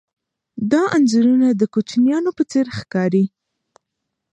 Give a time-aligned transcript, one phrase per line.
[0.71, 3.25] دا انځورونه د کوچنیانو په څېر ښکاري.